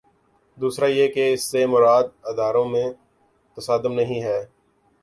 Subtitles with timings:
[0.57, 2.87] دوسرا یہ کہ اس سے مراد اداروں میں
[3.57, 4.39] تصادم نہیں ہے۔